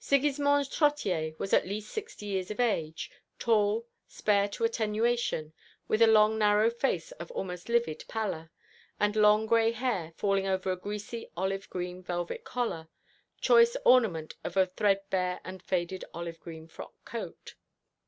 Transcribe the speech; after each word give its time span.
Sigismond 0.00 0.68
Trottier 0.68 1.38
was 1.38 1.52
at 1.52 1.64
least 1.64 1.92
sixty 1.92 2.26
years 2.26 2.50
of 2.50 2.58
age, 2.58 3.08
tall, 3.38 3.86
spare 4.08 4.48
to 4.48 4.64
attenuation, 4.64 5.52
with 5.86 6.02
a 6.02 6.08
long 6.08 6.36
narrow 6.36 6.70
face 6.70 7.12
of 7.12 7.30
almost 7.30 7.68
livid 7.68 8.04
pallor, 8.08 8.50
and 8.98 9.14
long 9.14 9.46
gray 9.46 9.70
hair, 9.70 10.12
falling 10.16 10.44
over 10.44 10.72
a 10.72 10.76
greasy 10.76 11.30
olive 11.36 11.70
green 11.70 12.02
velvet 12.02 12.42
collar, 12.42 12.88
choice 13.40 13.76
ornament 13.84 14.34
of 14.42 14.56
a 14.56 14.66
threadbare 14.66 15.40
and 15.44 15.62
faded 15.62 16.04
olive 16.12 16.40
green 16.40 16.66
frock 16.66 16.94
coat. 17.04 17.54